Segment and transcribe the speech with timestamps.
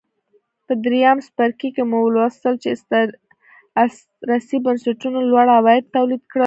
[0.65, 6.39] په درېیم څپرکي کې مو ولوستل چې استثري بنسټونو لوړ عواید تولید کړل